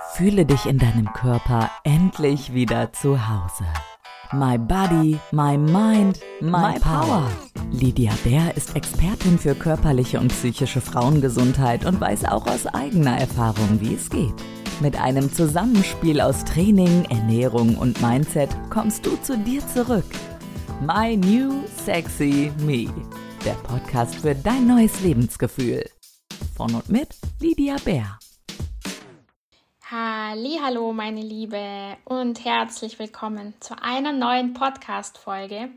[0.00, 3.64] Fühle dich in deinem Körper endlich wieder zu Hause.
[4.32, 7.30] My Body, My Mind, My, my Power.
[7.70, 13.80] Lydia Bär ist Expertin für körperliche und psychische Frauengesundheit und weiß auch aus eigener Erfahrung,
[13.80, 14.34] wie es geht.
[14.80, 20.06] Mit einem Zusammenspiel aus Training, Ernährung und Mindset kommst du zu dir zurück.
[20.80, 22.86] My New Sexy Me.
[23.44, 25.84] Der Podcast für dein neues Lebensgefühl.
[26.56, 27.08] Von und mit
[27.40, 28.18] Lydia Bär.
[29.90, 35.70] Hallo, meine Liebe und herzlich willkommen zu einer neuen Podcast Folge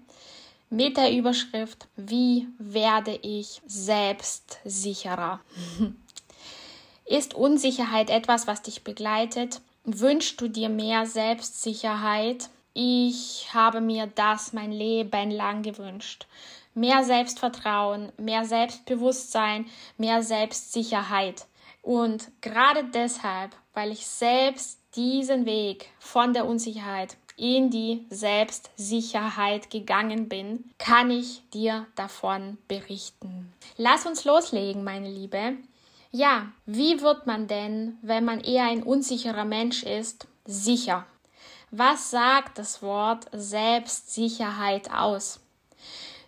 [0.69, 5.39] mit der Überschrift Wie werde ich selbstsicherer?
[7.05, 9.61] Ist Unsicherheit etwas, was dich begleitet?
[9.85, 12.49] Wünschst du dir mehr Selbstsicherheit?
[12.73, 16.27] Ich habe mir das mein Leben lang gewünscht.
[16.73, 21.45] Mehr Selbstvertrauen, mehr Selbstbewusstsein, mehr Selbstsicherheit.
[21.81, 30.29] Und gerade deshalb, weil ich selbst diesen Weg von der Unsicherheit in die Selbstsicherheit gegangen
[30.29, 33.51] bin, kann ich dir davon berichten.
[33.77, 35.57] Lass uns loslegen, meine Liebe.
[36.11, 41.05] Ja, wie wird man denn, wenn man eher ein unsicherer Mensch ist, sicher?
[41.71, 45.39] Was sagt das Wort Selbstsicherheit aus?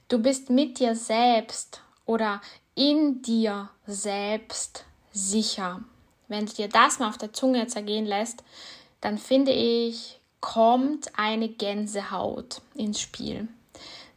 [0.08, 2.42] Du bist mit dir selbst oder
[2.76, 5.82] in dir selbst sicher.
[6.28, 8.44] Wenn du dir das mal auf der Zunge zergehen lässt,
[9.02, 13.48] dann finde ich, kommt eine Gänsehaut ins Spiel.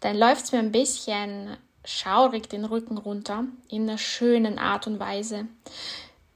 [0.00, 4.98] Dann läuft es mir ein bisschen schaurig den Rücken runter, in einer schönen Art und
[4.98, 5.46] Weise.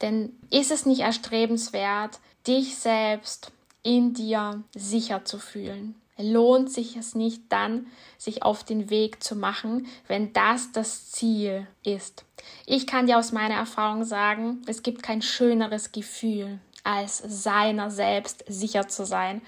[0.00, 6.00] Denn ist es nicht erstrebenswert, dich selbst in dir sicher zu fühlen?
[6.22, 7.86] lohnt sich es nicht dann,
[8.18, 12.24] sich auf den Weg zu machen, wenn das das Ziel ist.
[12.66, 18.44] Ich kann dir aus meiner Erfahrung sagen, es gibt kein schöneres Gefühl, als seiner selbst
[18.48, 19.42] sicher zu sein.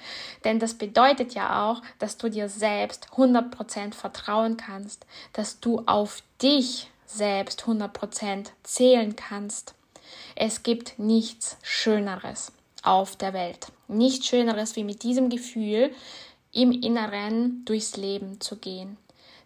[0.44, 6.22] Denn das bedeutet ja auch, dass du dir selbst 100% vertrauen kannst, dass du auf
[6.40, 9.74] dich selbst 100% zählen kannst.
[10.34, 12.52] Es gibt nichts Schöneres
[12.82, 13.68] auf der Welt.
[13.88, 15.92] Nichts Schöneres wie mit diesem Gefühl
[16.52, 18.96] im Inneren durchs Leben zu gehen.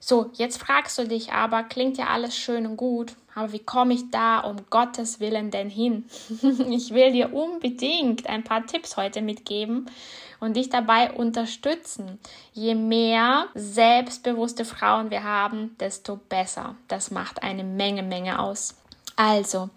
[0.08, 3.92] So, jetzt fragst du dich aber, klingt ja alles schön und gut, aber wie komme
[3.92, 6.04] ich da um Gottes Willen denn hin?
[6.70, 9.90] ich will dir unbedingt ein paar Tipps heute mitgeben
[10.38, 12.20] und dich dabei unterstützen.
[12.52, 16.76] Je mehr selbstbewusste Frauen wir haben, desto besser.
[16.86, 18.76] Das macht eine Menge, Menge aus.
[19.16, 19.70] Also,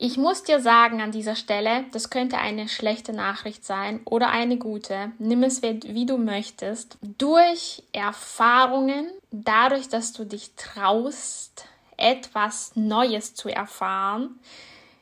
[0.00, 4.56] ich muss dir sagen an dieser Stelle, das könnte eine schlechte Nachricht sein oder eine
[4.56, 5.10] gute.
[5.18, 6.98] Nimm es wie du möchtest.
[7.02, 11.64] Durch Erfahrungen, dadurch, dass du dich traust,
[11.96, 14.38] etwas Neues zu erfahren,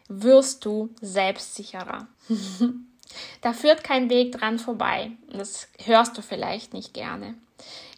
[0.09, 2.07] wirst du selbstsicherer.
[3.43, 5.13] da führt kein Weg dran vorbei.
[5.31, 7.35] Das hörst du vielleicht nicht gerne.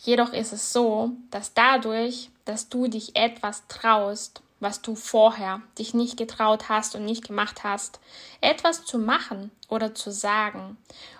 [0.02, 5.94] Jedoch ist es so, dass dadurch, dass du dich etwas traust, was du vorher dich
[5.94, 8.00] nicht getraut hast und nicht gemacht hast,
[8.40, 10.76] etwas zu machen oder zu sagen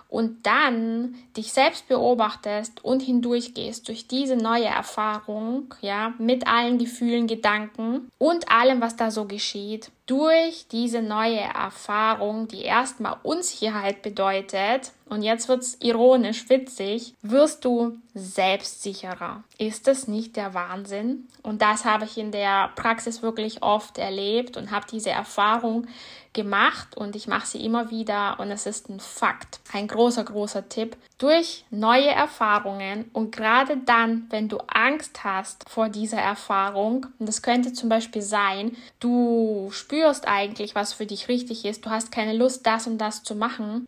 [0.09, 7.27] und dann dich selbst beobachtest und hindurchgehst durch diese neue Erfahrung, ja, mit allen Gefühlen,
[7.27, 14.91] Gedanken und allem, was da so geschieht, durch diese neue Erfahrung, die erstmal Unsicherheit bedeutet,
[15.07, 19.43] und jetzt wird's ironisch witzig, wirst du selbstsicherer.
[19.57, 21.27] Ist das nicht der Wahnsinn?
[21.43, 25.87] Und das habe ich in der Praxis wirklich oft erlebt und habe diese Erfahrung
[26.33, 30.69] gemacht und ich mache sie immer wieder und es ist ein Fakt, ein großer, großer
[30.69, 30.95] Tipp.
[31.19, 37.41] Durch neue Erfahrungen und gerade dann, wenn du Angst hast vor dieser Erfahrung, und das
[37.41, 42.31] könnte zum Beispiel sein, du spürst eigentlich, was für dich richtig ist, du hast keine
[42.31, 43.85] Lust, das und das zu machen,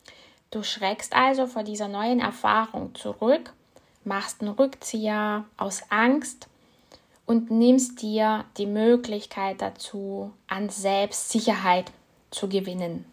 [0.51, 3.53] du schreckst also vor dieser neuen Erfahrung zurück,
[4.03, 6.49] machst einen Rückzieher aus Angst
[7.25, 11.93] und nimmst dir die Möglichkeit dazu, an Selbstsicherheit
[12.29, 13.05] zu gewinnen.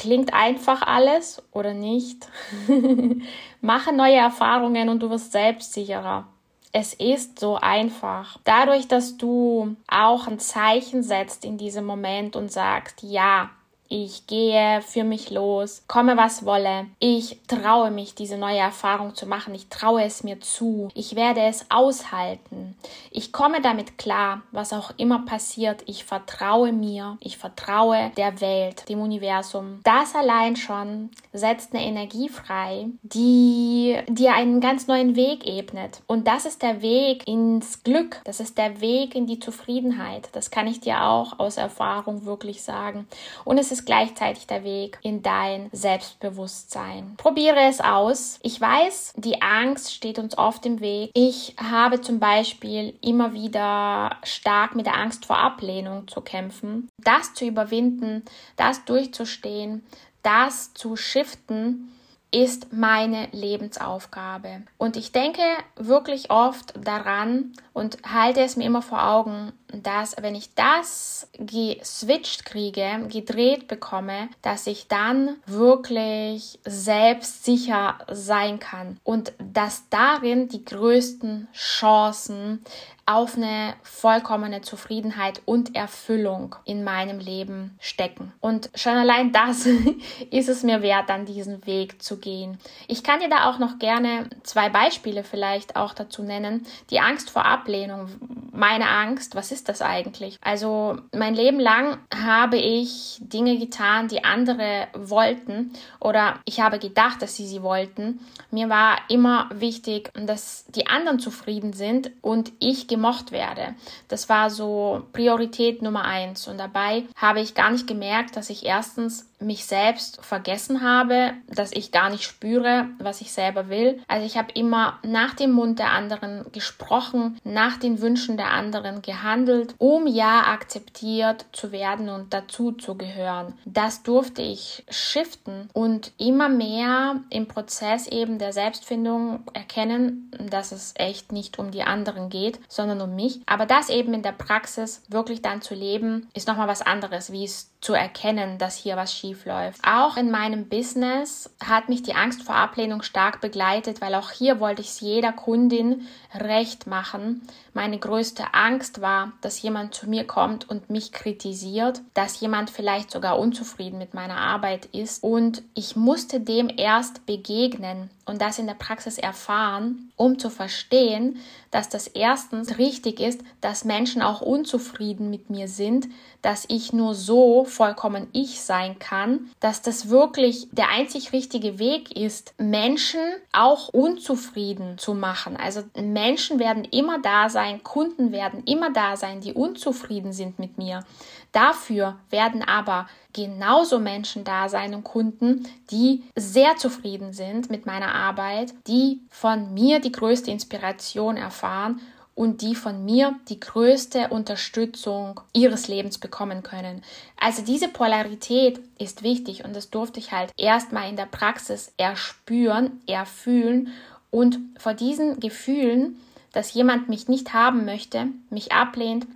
[0.00, 2.26] Klingt einfach alles oder nicht?
[3.60, 6.26] Mache neue Erfahrungen und du wirst selbstsicherer.
[6.72, 8.38] Es ist so einfach.
[8.44, 13.50] Dadurch, dass du auch ein Zeichen setzt in diesem Moment und sagst, ja,
[13.92, 16.86] ich gehe für mich los, komme was wolle.
[17.00, 19.52] Ich traue mich, diese neue Erfahrung zu machen.
[19.52, 20.90] Ich traue es mir zu.
[20.94, 22.76] Ich werde es aushalten.
[23.10, 25.82] Ich komme damit klar, was auch immer passiert.
[25.86, 27.18] Ich vertraue mir.
[27.20, 29.80] Ich vertraue der Welt, dem Universum.
[29.82, 36.00] Das allein schon setzt eine Energie frei, die dir einen ganz neuen Weg ebnet.
[36.06, 38.20] Und das ist der Weg ins Glück.
[38.22, 40.28] Das ist der Weg in die Zufriedenheit.
[40.30, 43.08] Das kann ich dir auch aus Erfahrung wirklich sagen.
[43.44, 47.14] Und es ist ist gleichzeitig der Weg in dein Selbstbewusstsein.
[47.16, 48.38] Probiere es aus.
[48.42, 51.10] Ich weiß, die Angst steht uns oft im Weg.
[51.14, 56.88] Ich habe zum Beispiel immer wieder stark mit der Angst vor Ablehnung zu kämpfen.
[56.98, 58.22] Das zu überwinden,
[58.56, 59.82] das durchzustehen,
[60.22, 61.90] das zu shiften,
[62.32, 64.62] ist meine Lebensaufgabe.
[64.78, 65.42] Und ich denke
[65.76, 72.44] wirklich oft daran und halte es mir immer vor Augen, dass wenn ich das geswitcht
[72.44, 81.48] kriege, gedreht bekomme, dass ich dann wirklich selbstsicher sein kann und dass darin die größten
[81.52, 82.64] Chancen
[83.10, 88.32] auf eine vollkommene Zufriedenheit und Erfüllung in meinem Leben stecken.
[88.40, 89.66] Und schon allein das
[90.30, 92.58] ist es mir wert, dann diesen Weg zu gehen.
[92.86, 96.66] Ich kann dir da auch noch gerne zwei Beispiele vielleicht auch dazu nennen.
[96.90, 98.08] Die Angst vor Ablehnung.
[98.52, 100.38] Meine Angst, was ist das eigentlich?
[100.40, 107.22] Also mein Leben lang habe ich Dinge getan, die andere wollten oder ich habe gedacht,
[107.22, 108.20] dass sie sie wollten.
[108.50, 113.74] Mir war immer wichtig, dass die anderen zufrieden sind und ich gemocht werde.
[114.08, 116.46] Das war so Priorität Nummer eins.
[116.46, 121.72] Und dabei habe ich gar nicht gemerkt, dass ich erstens mich selbst vergessen habe, dass
[121.72, 124.00] ich gar nicht spüre, was ich selber will.
[124.08, 129.02] Also ich habe immer nach dem Mund der anderen gesprochen, nach den Wünschen der anderen
[129.02, 133.54] gehandelt, um ja akzeptiert zu werden und dazu zu gehören.
[133.64, 140.92] Das durfte ich shiften und immer mehr im Prozess eben der Selbstfindung erkennen, dass es
[140.96, 143.40] echt nicht um die anderen geht, sondern um mich.
[143.46, 147.44] Aber das eben in der Praxis wirklich dann zu leben, ist nochmal was anderes, wie
[147.44, 149.80] es zu erkennen, dass hier was schief läuft.
[149.84, 154.60] Auch in meinem Business hat mich die Angst vor Ablehnung stark begleitet, weil auch hier
[154.60, 157.42] wollte ich es jeder Kundin recht machen.
[157.72, 163.10] Meine größte Angst war, dass jemand zu mir kommt und mich kritisiert, dass jemand vielleicht
[163.10, 168.66] sogar unzufrieden mit meiner Arbeit ist und ich musste dem erst begegnen und das in
[168.68, 171.40] der Praxis erfahren, um zu verstehen,
[171.72, 176.06] dass das erstens richtig ist, dass Menschen auch unzufrieden mit mir sind,
[176.40, 182.16] dass ich nur so vollkommen ich sein kann, dass das wirklich der einzig richtige Weg
[182.16, 183.20] ist, Menschen
[183.52, 185.56] auch unzufrieden zu machen.
[185.56, 190.78] Also Menschen werden immer da sein, Kunden werden immer da sein, die unzufrieden sind mit
[190.78, 191.04] mir.
[191.52, 198.14] Dafür werden aber genauso Menschen da sein und Kunden, die sehr zufrieden sind mit meiner
[198.14, 202.00] Arbeit, die von mir die größte Inspiration erfahren
[202.34, 207.02] und die von mir die größte Unterstützung ihres Lebens bekommen können.
[207.38, 213.02] Also diese Polarität ist wichtig und das durfte ich halt erstmal in der Praxis erspüren,
[213.06, 213.92] erfühlen
[214.30, 216.18] und vor diesen Gefühlen,
[216.52, 219.26] dass jemand mich nicht haben möchte, mich ablehnt,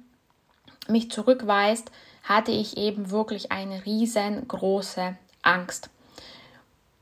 [0.89, 1.91] mich zurückweist,
[2.23, 5.91] hatte ich eben wirklich eine riesengroße Angst.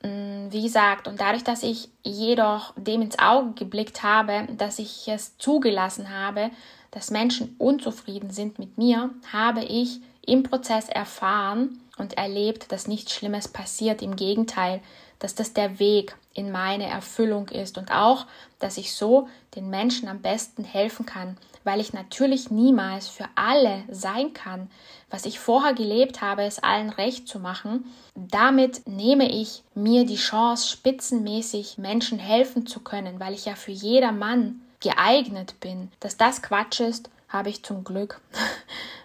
[0.02, 5.06] Mm, wie gesagt, und dadurch, dass ich jedoch dem ins Auge geblickt habe, dass ich
[5.08, 6.50] es zugelassen habe,
[6.90, 13.12] dass Menschen unzufrieden sind mit mir, habe ich im Prozess erfahren und erlebt, dass nichts
[13.12, 14.02] Schlimmes passiert.
[14.02, 14.80] Im Gegenteil,
[15.22, 18.26] dass das der Weg in meine Erfüllung ist und auch,
[18.58, 23.84] dass ich so den Menschen am besten helfen kann, weil ich natürlich niemals für alle
[23.88, 24.68] sein kann.
[25.10, 27.84] Was ich vorher gelebt habe, es allen recht zu machen.
[28.16, 33.70] Damit nehme ich mir die Chance, spitzenmäßig Menschen helfen zu können, weil ich ja für
[33.70, 35.92] jedermann geeignet bin.
[36.00, 38.20] Dass das Quatsch ist, habe ich zum Glück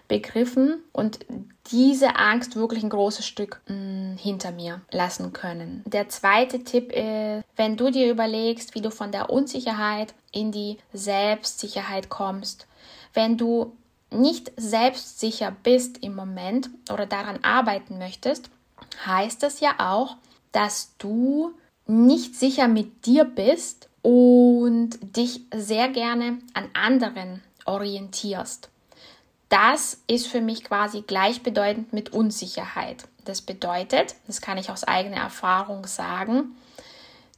[0.08, 1.20] begriffen und
[1.70, 5.82] diese Angst wirklich ein großes Stück mh, mm, hinter mir lassen können.
[5.86, 10.78] Der zweite Tipp ist, wenn du dir überlegst, wie du von der Unsicherheit in die
[10.92, 12.66] Selbstsicherheit kommst,
[13.12, 13.76] wenn du
[14.10, 18.50] nicht selbstsicher bist im Moment oder daran arbeiten möchtest,
[19.04, 20.16] heißt das ja auch,
[20.52, 21.52] dass du
[21.86, 28.70] nicht sicher mit dir bist und dich sehr gerne an anderen orientierst.
[29.48, 33.08] Das ist für mich quasi gleichbedeutend mit Unsicherheit.
[33.24, 36.56] Das bedeutet, das kann ich aus eigener Erfahrung sagen,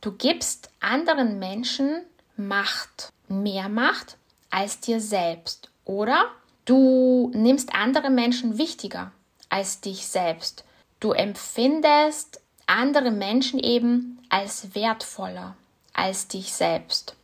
[0.00, 2.02] du gibst anderen Menschen
[2.36, 4.16] Macht, mehr Macht
[4.50, 5.70] als dir selbst.
[5.84, 6.26] Oder
[6.64, 9.12] du nimmst andere Menschen wichtiger
[9.48, 10.64] als dich selbst.
[11.00, 15.56] Du empfindest andere Menschen eben als wertvoller
[15.92, 17.16] als dich selbst.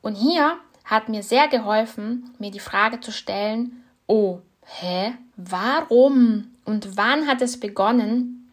[0.00, 3.79] Und hier hat mir sehr geholfen, mir die Frage zu stellen,
[4.10, 8.50] oh, hä, warum und wann hat es begonnen,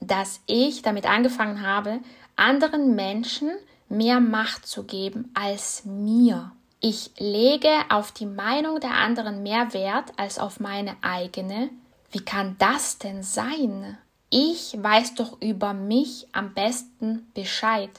[0.00, 2.00] dass ich damit angefangen habe,
[2.34, 3.50] anderen Menschen
[3.88, 6.52] mehr Macht zu geben als mir.
[6.80, 11.70] Ich lege auf die Meinung der anderen mehr Wert als auf meine eigene,
[12.10, 13.98] wie kann das denn sein?
[14.30, 17.90] Ich weiß doch über mich am besten Bescheid.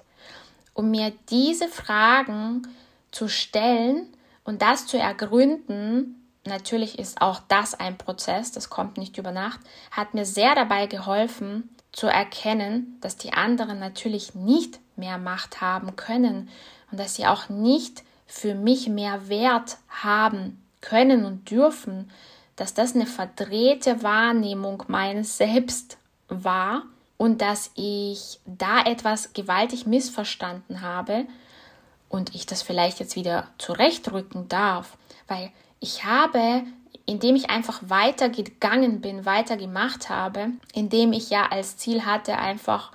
[0.73, 2.67] Um mir diese Fragen
[3.11, 4.07] zu stellen
[4.43, 6.16] und das zu ergründen,
[6.47, 9.59] natürlich ist auch das ein Prozess, das kommt nicht über Nacht,
[9.91, 15.95] hat mir sehr dabei geholfen zu erkennen, dass die anderen natürlich nicht mehr Macht haben
[15.95, 16.49] können
[16.91, 22.11] und dass sie auch nicht für mich mehr Wert haben können und dürfen,
[22.55, 26.83] dass das eine verdrehte Wahrnehmung meines Selbst war
[27.17, 31.25] und dass ich da etwas gewaltig missverstanden habe
[32.09, 36.63] und ich das vielleicht jetzt wieder zurechtrücken darf, weil ich habe,
[37.05, 42.91] indem ich einfach weitergegangen bin, weitergemacht habe, indem ich ja als Ziel hatte, einfach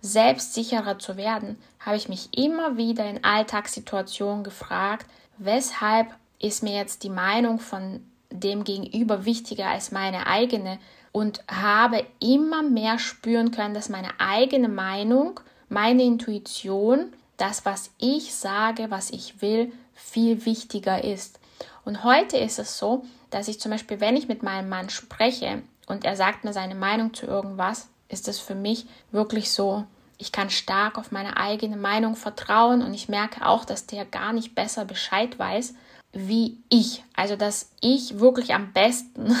[0.00, 5.06] selbstsicherer zu werden, habe ich mich immer wieder in Alltagssituationen gefragt,
[5.38, 6.08] weshalb
[6.40, 10.78] ist mir jetzt die Meinung von dem Gegenüber wichtiger als meine eigene
[11.12, 18.34] und habe immer mehr spüren können, dass meine eigene Meinung, meine Intuition, das, was ich
[18.34, 21.38] sage, was ich will, viel wichtiger ist.
[21.84, 25.62] Und heute ist es so, dass ich zum Beispiel, wenn ich mit meinem Mann spreche
[25.86, 29.84] und er sagt mir seine Meinung zu irgendwas, ist es für mich wirklich so,
[30.18, 34.32] ich kann stark auf meine eigene Meinung vertrauen und ich merke auch, dass der gar
[34.32, 35.74] nicht besser Bescheid weiß
[36.12, 37.02] wie ich.
[37.14, 39.34] Also, dass ich wirklich am besten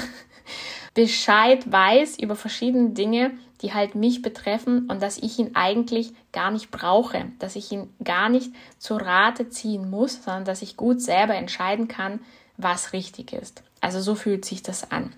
[0.94, 6.50] Bescheid weiß über verschiedene Dinge, die halt mich betreffen und dass ich ihn eigentlich gar
[6.50, 11.00] nicht brauche, dass ich ihn gar nicht zur Rate ziehen muss, sondern dass ich gut
[11.00, 12.20] selber entscheiden kann,
[12.56, 13.62] was richtig ist.
[13.80, 15.12] Also so fühlt sich das an.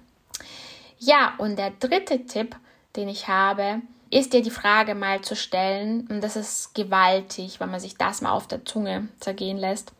[0.98, 2.56] Ja, und der dritte Tipp,
[2.96, 7.70] den ich habe, ist dir die Frage mal zu stellen, und das ist gewaltig, wenn
[7.70, 9.92] man sich das mal auf der Zunge zergehen lässt.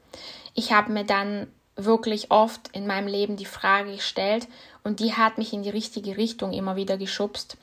[0.54, 4.46] Ich habe mir dann wirklich oft in meinem Leben die Frage gestellt
[4.84, 7.56] und die hat mich in die richtige Richtung immer wieder geschubst.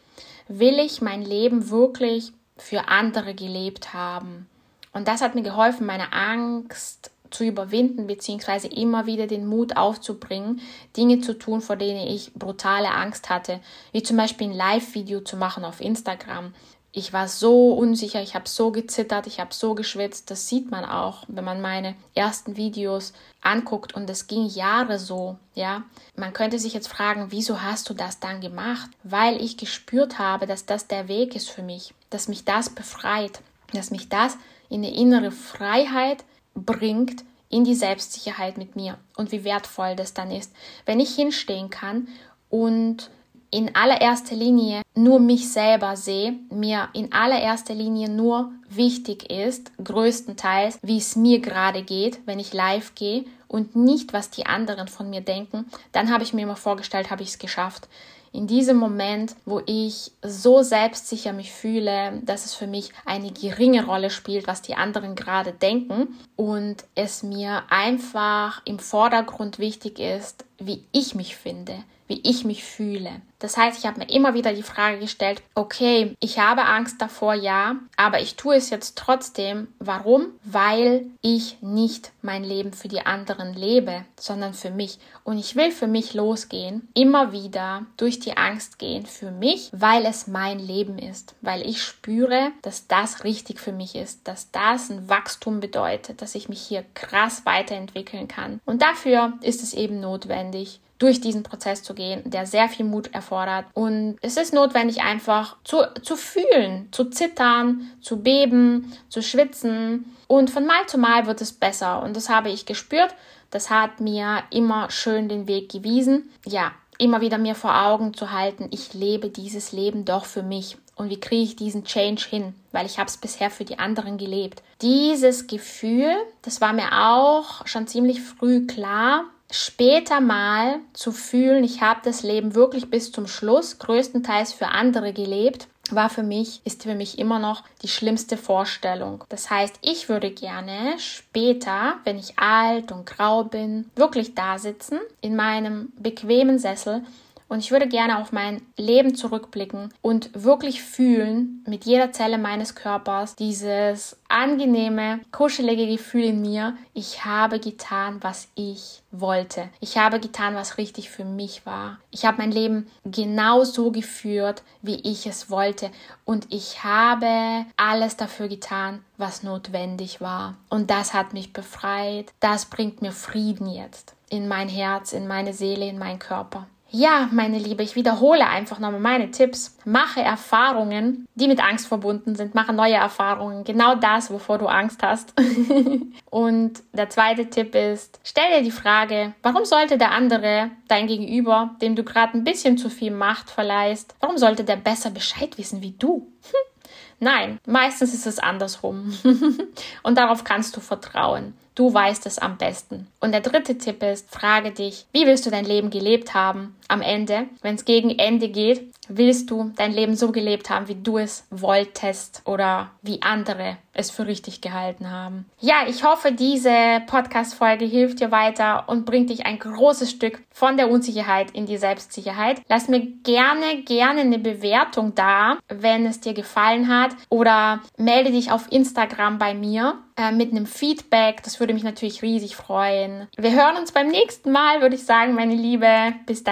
[0.53, 4.49] Will ich mein Leben wirklich für andere gelebt haben?
[4.91, 10.59] Und das hat mir geholfen, meine Angst zu überwinden, beziehungsweise immer wieder den Mut aufzubringen,
[10.97, 13.61] Dinge zu tun, vor denen ich brutale Angst hatte,
[13.93, 16.53] wie zum Beispiel ein Live-Video zu machen auf Instagram,
[16.93, 20.29] ich war so unsicher, ich habe so gezittert, ich habe so geschwitzt.
[20.29, 25.37] Das sieht man auch, wenn man meine ersten Videos anguckt und es ging Jahre so,
[25.55, 25.83] ja.
[26.17, 28.89] Man könnte sich jetzt fragen, wieso hast du das dann gemacht?
[29.03, 33.41] Weil ich gespürt habe, dass das der Weg ist für mich, dass mich das befreit,
[33.73, 39.43] dass mich das in eine innere Freiheit bringt, in die Selbstsicherheit mit mir und wie
[39.43, 40.53] wertvoll das dann ist,
[40.85, 42.07] wenn ich hinstehen kann
[42.49, 43.09] und
[43.51, 50.79] in allererster Linie nur mich selber sehe, mir in allererster Linie nur wichtig ist, größtenteils,
[50.81, 55.09] wie es mir gerade geht, wenn ich live gehe und nicht, was die anderen von
[55.09, 57.89] mir denken, dann habe ich mir immer vorgestellt, habe ich es geschafft
[58.33, 63.85] in diesem Moment, wo ich so selbstsicher mich fühle, dass es für mich eine geringe
[63.85, 70.45] Rolle spielt, was die anderen gerade denken und es mir einfach im Vordergrund wichtig ist,
[70.59, 71.75] wie ich mich finde,
[72.07, 73.21] wie ich mich fühle.
[73.39, 77.33] Das heißt, ich habe mir immer wieder die Frage gestellt, okay, ich habe Angst davor,
[77.33, 79.69] ja, aber ich tue es jetzt trotzdem.
[79.79, 80.27] Warum?
[80.43, 84.99] Weil ich nicht mein Leben für die anderen lebe, sondern für mich.
[85.23, 90.05] Und ich will für mich losgehen, immer wieder durch die Angst gehen für mich, weil
[90.05, 94.89] es mein Leben ist, weil ich spüre, dass das richtig für mich ist, dass das
[94.89, 98.61] ein Wachstum bedeutet, dass ich mich hier krass weiterentwickeln kann.
[98.65, 103.11] Und dafür ist es eben notwendig, durch diesen Prozess zu gehen, der sehr viel Mut
[103.11, 103.65] erfordert.
[103.73, 110.15] Und es ist notwendig, einfach zu, zu fühlen, zu zittern, zu beben, zu schwitzen.
[110.27, 112.03] Und von Mal zu Mal wird es besser.
[112.03, 113.15] Und das habe ich gespürt.
[113.49, 116.29] Das hat mir immer schön den Weg gewiesen.
[116.45, 116.71] Ja,
[117.01, 120.77] immer wieder mir vor Augen zu halten, ich lebe dieses Leben doch für mich.
[120.95, 122.53] Und wie kriege ich diesen Change hin?
[122.71, 124.61] Weil ich habe es bisher für die anderen gelebt.
[124.81, 131.81] Dieses Gefühl, das war mir auch schon ziemlich früh klar, später mal zu fühlen, ich
[131.81, 136.83] habe das Leben wirklich bis zum Schluss größtenteils für andere gelebt, war für mich, ist
[136.83, 139.23] für mich immer noch die schlimmste Vorstellung.
[139.29, 144.99] Das heißt, ich würde gerne später, wenn ich alt und grau bin, wirklich da sitzen,
[145.21, 147.03] in meinem bequemen Sessel
[147.51, 152.75] und ich würde gerne auf mein Leben zurückblicken und wirklich fühlen mit jeder Zelle meines
[152.75, 156.77] Körpers dieses angenehme, kuschelige Gefühl in mir.
[156.93, 159.67] Ich habe getan, was ich wollte.
[159.81, 161.99] Ich habe getan, was richtig für mich war.
[162.09, 165.91] Ich habe mein Leben genau so geführt, wie ich es wollte.
[166.23, 170.55] Und ich habe alles dafür getan, was notwendig war.
[170.69, 172.31] Und das hat mich befreit.
[172.39, 176.67] Das bringt mir Frieden jetzt in mein Herz, in meine Seele, in meinen Körper.
[176.93, 179.77] Ja, meine Liebe, ich wiederhole einfach nochmal meine Tipps.
[179.85, 182.53] Mache Erfahrungen, die mit Angst verbunden sind.
[182.53, 183.63] Mache neue Erfahrungen.
[183.63, 185.33] Genau das, wovor du Angst hast.
[186.29, 191.75] und der zweite Tipp ist, stell dir die Frage, warum sollte der andere, dein Gegenüber,
[191.81, 195.81] dem du gerade ein bisschen zu viel Macht verleihst, warum sollte der besser Bescheid wissen
[195.81, 196.27] wie du?
[197.21, 199.13] Nein, meistens ist es andersrum.
[200.03, 201.53] und darauf kannst du vertrauen.
[201.73, 203.07] Du weißt es am besten.
[203.21, 207.01] Und der dritte Tipp ist, frage dich, wie willst du dein Leben gelebt haben am
[207.01, 207.47] Ende?
[207.61, 211.45] Wenn es gegen Ende geht, willst du dein Leben so gelebt haben, wie du es
[211.49, 215.45] wolltest oder wie andere es für richtig gehalten haben.
[215.59, 220.77] Ja, ich hoffe, diese Podcast-Folge hilft dir weiter und bringt dich ein großes Stück von
[220.77, 222.61] der Unsicherheit in die Selbstsicherheit.
[222.69, 228.51] Lass mir gerne, gerne eine Bewertung da, wenn es dir gefallen hat oder melde dich
[228.51, 231.43] auf Instagram bei mir äh, mit einem Feedback.
[231.43, 233.27] Das würde mich natürlich riesig freuen.
[233.37, 236.13] Wir hören uns beim nächsten Mal, würde ich sagen, meine Liebe.
[236.25, 236.43] Bis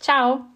[0.00, 0.46] Ciao.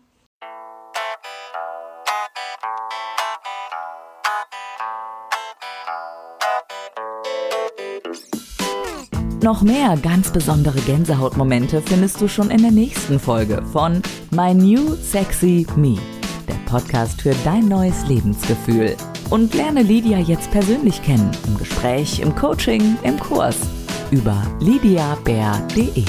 [9.42, 14.94] Noch mehr ganz besondere Gänsehautmomente findest du schon in der nächsten Folge von My New
[14.96, 15.96] Sexy Me,
[16.46, 18.96] der Podcast für dein neues Lebensgefühl.
[19.30, 23.56] Und lerne Lydia jetzt persönlich kennen, im Gespräch, im Coaching, im Kurs
[24.10, 26.04] über lydiabär.de.